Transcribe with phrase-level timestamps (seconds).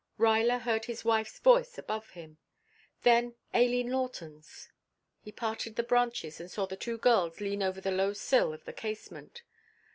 [0.17, 2.39] Ruyler heard his wife's voice above him,
[3.03, 4.67] then Aileen Lawton's.
[5.21, 8.65] He parted the branches and saw the two girls lean over the low sill of
[8.65, 9.43] the casement.